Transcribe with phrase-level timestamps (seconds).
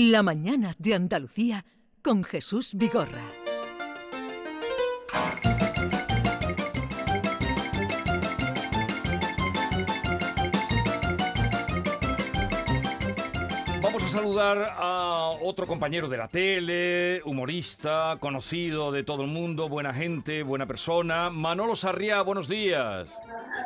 [0.00, 1.64] La mañana de Andalucía
[2.04, 3.20] con Jesús Vigorra.
[13.82, 19.68] Vamos a saludar a otro compañero de la tele, humorista, conocido de todo el mundo,
[19.68, 21.28] buena gente, buena persona.
[21.28, 23.18] Manolo Sarriá, buenos días.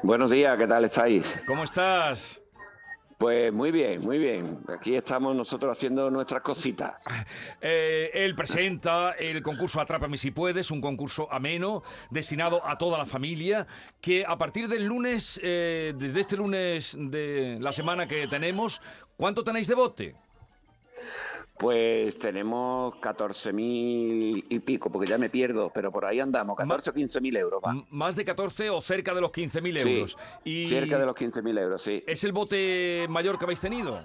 [0.02, 1.42] Buenos días, ¿qué tal estáis?
[1.46, 2.41] ¿Cómo estás?
[3.22, 4.58] Pues muy bien, muy bien.
[4.66, 7.04] Aquí estamos nosotros haciendo nuestras cositas.
[7.64, 13.06] Eh, él presenta el concurso Atrápame si puedes, un concurso ameno, destinado a toda la
[13.06, 13.68] familia,
[14.00, 18.80] que a partir del lunes, eh, desde este lunes de la semana que tenemos,
[19.16, 20.16] ¿cuánto tenéis de bote?
[21.62, 26.92] Pues tenemos 14.000 y pico, porque ya me pierdo, pero por ahí andamos, 14 o
[26.92, 27.60] 15.000 euros.
[27.64, 27.74] Va.
[27.90, 30.18] Más de 14 o cerca de los 15.000 Sí, euros.
[30.42, 32.02] Y cerca de los 15.000 euros, sí.
[32.06, 34.02] ¿Es el bote mayor que habéis tenido?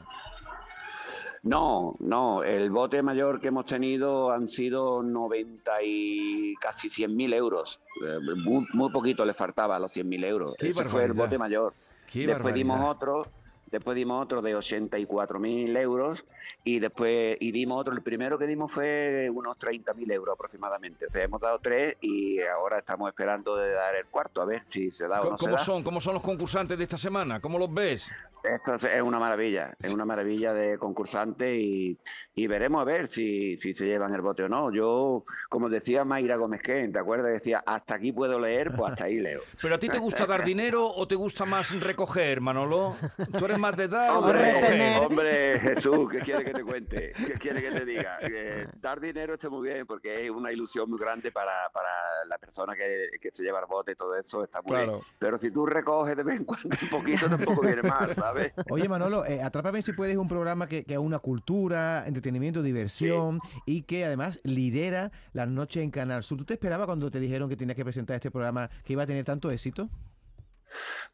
[1.43, 7.79] No, no, el bote mayor que hemos tenido han sido 90 y casi 100.000 euros.
[8.05, 10.55] Eh, Muy, muy poquito le faltaba a los 100.000 euros.
[10.59, 11.25] Qué Ese fue el barbaridad.
[11.25, 11.73] bote mayor.
[12.11, 13.21] Qué después dimos barbaridad.
[13.23, 13.31] otro,
[13.71, 16.25] después dimos otro de 84.000 euros
[16.63, 17.93] y después y dimos otro.
[17.93, 21.05] El primero que dimos fue unos 30.000 euros aproximadamente.
[21.07, 24.63] O sea, hemos dado tres y ahora estamos esperando de dar el cuarto a ver
[24.65, 25.63] si se da o no se ¿Cómo da.
[25.63, 25.83] son?
[25.83, 27.39] ¿Cómo son los concursantes de esta semana?
[27.39, 28.11] ¿Cómo los ves?
[28.43, 31.97] Esto es- una maravilla, es una maravilla de concursantes y,
[32.35, 34.71] y veremos a ver si, si se llevan el bote o no.
[34.71, 37.31] Yo, como decía Mayra Gómez Ken, ¿te acuerdas?
[37.33, 39.41] Decía, hasta aquí puedo leer, pues hasta ahí leo.
[39.61, 42.95] ¿Pero a ti te gusta dar dinero o te gusta más recoger, Manolo?
[43.37, 47.13] ¿Tú eres más de dar o de Hombre, hombre, Jesús, ¿qué quiere que te cuente?
[47.25, 48.17] ¿Qué quiere que te diga?
[48.21, 51.89] Eh, dar dinero está muy bien porque es una ilusión muy grande para, para
[52.27, 54.91] la persona que, que se lleva el bote y todo eso, está muy Claro.
[54.93, 55.03] bien.
[55.19, 58.53] Pero si tú recoges de vez en cuando un poquito, tampoco viene mal, ¿sabes?
[58.69, 62.61] Oye, Manolo, eh, Atrápame si puedes es un programa que, que es una cultura, entretenimiento,
[62.61, 66.37] diversión y que además lidera las noches en Canal Sur.
[66.37, 69.05] ¿Tú te esperabas cuando te dijeron que tenías que presentar este programa que iba a
[69.07, 69.89] tener tanto éxito?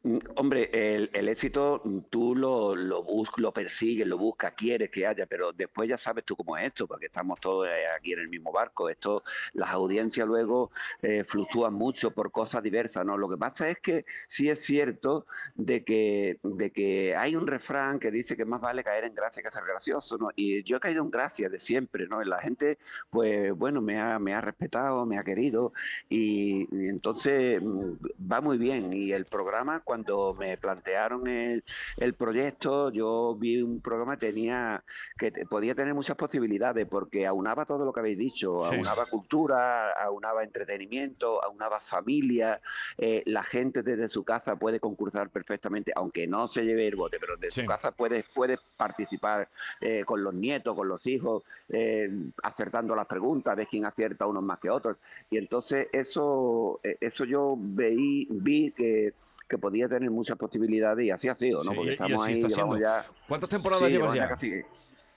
[0.04, 5.06] Mm, Hombre, el, éxito mm, tú lo, lo, bus- lo persigues, lo buscas, quieres que
[5.08, 8.20] haya, pero después ya sabes tú cómo es esto, porque estamos todos eh, aquí en
[8.20, 8.90] el mismo barco.
[8.90, 10.72] Esto, las audiencias luego
[11.02, 13.18] eh, fluctúan mucho por cosas diversas, ¿no?
[13.18, 15.26] Lo que pasa es que sí es cierto
[15.56, 19.42] de que, de que hay un refrán que dice que más vale caer en gracia
[19.44, 20.30] que ser gracioso, ¿no?
[20.36, 22.22] Y yo he caído en gracia de siempre, ¿no?
[22.24, 22.78] La gente,
[23.10, 25.74] pues bueno, me ha, me ha respetado, me ha querido
[26.10, 27.94] y, y entonces mm,
[28.32, 28.94] va muy bien.
[28.94, 29.43] Y el programa,
[29.84, 31.64] cuando me plantearon el,
[31.98, 34.84] el proyecto, yo vi un programa que tenía
[35.18, 38.76] que podía tener muchas posibilidades porque aunaba todo lo que habéis dicho, Sí.
[38.76, 42.62] aunaba cultura, aunaba entretenimiento, aunaba familia,
[42.98, 47.18] eh, la gente desde su casa puede concursar perfectamente, aunque no se lleve el bote,
[47.20, 47.62] pero desde Sí.
[47.62, 49.50] su casa puede, puede participar
[49.82, 52.10] eh, con los nietos, con los hijos, eh,
[52.44, 54.98] acertando las preguntas, de quién acierta unos más que otros.
[55.30, 59.14] Y entonces eso, eh, eso yo veí, vi que,
[59.48, 61.72] que podía tener muchas posibilidades y así ha sido, ¿no?
[61.72, 63.06] Sí, Porque estamos ahí, llevamos ya...
[63.28, 64.28] ¿Cuántas temporadas Sí, llevas ya?
[64.28, 64.64] casi-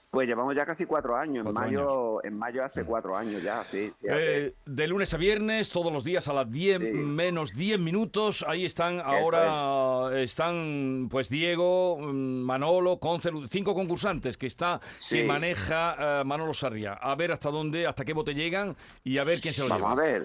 [0.09, 1.45] pues llevamos ya casi cuatro años.
[1.45, 3.91] En mayo, en mayo hace cuatro años ya, sí.
[4.03, 6.85] Eh, de lunes a viernes, todos los días a las 10 Sí.
[6.91, 8.43] menos 10 minutos.
[8.47, 15.17] Ahí están ahora, están pues Diego, mm, Manolo, Conce, cinco concursantes que está, Sí.
[15.17, 16.93] que maneja eh, Manolo Sarria.
[16.93, 19.89] A ver hasta dónde, hasta qué bote llegan y a ver quién se lo Vamos
[19.89, 20.01] lleva.
[20.01, 20.23] a ver,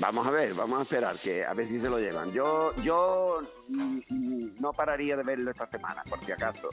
[0.00, 2.32] vamos a ver, vamos a esperar que a ver si se lo llevan.
[2.32, 6.68] Yo, yo mm, mm, no pararía de verlo esta semana, por si acaso.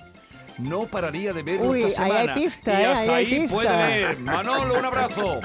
[0.59, 2.35] No pararía de verlo Uy, esta ahí hay semana.
[2.51, 2.85] Pista, y ¿eh?
[2.87, 3.55] hasta Ahí hay ahí pista.
[3.55, 4.19] puede leer.
[4.19, 5.39] Manolo, un abrazo.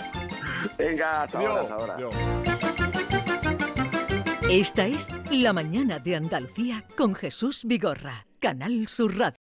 [0.78, 2.10] Venga, hasta ahora, hasta.
[4.50, 9.34] Esta es La mañana de Andalucía con Jesús Vigorra, Canal Sur Radio.